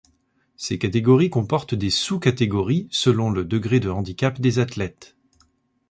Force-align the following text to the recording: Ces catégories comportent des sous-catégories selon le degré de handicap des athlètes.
Ces 0.55 0.79
catégories 0.79 1.29
comportent 1.29 1.75
des 1.75 1.91
sous-catégories 1.91 2.87
selon 2.89 3.29
le 3.29 3.45
degré 3.45 3.79
de 3.79 3.91
handicap 3.91 4.41
des 4.41 4.57
athlètes. 4.57 5.15